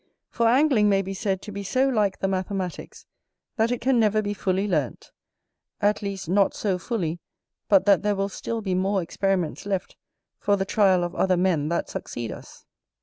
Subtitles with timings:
[0.31, 3.05] For Angling may be said to be so like the Mathematicks,
[3.57, 5.11] that it can never be fully learnt;
[5.79, 7.19] at least not so fully,
[7.69, 9.95] but that there will still be more new experiments left
[10.39, 12.65] for the trial of other men that succeed us.